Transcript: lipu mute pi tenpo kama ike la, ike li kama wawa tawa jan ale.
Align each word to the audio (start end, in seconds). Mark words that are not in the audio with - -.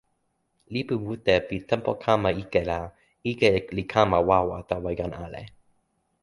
lipu 0.73 0.95
mute 1.05 1.35
pi 1.47 1.55
tenpo 1.69 1.91
kama 2.03 2.29
ike 2.41 2.61
la, 2.69 2.79
ike 3.31 3.49
li 3.75 3.83
kama 3.91 4.17
wawa 4.29 4.57
tawa 4.69 4.91
jan 4.99 5.11
ale. 5.25 5.41